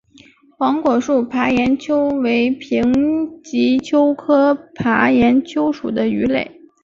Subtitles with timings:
[0.57, 2.81] 黄果树爬岩鳅为平
[3.43, 6.59] 鳍鳅科爬岩鳅属的鱼类。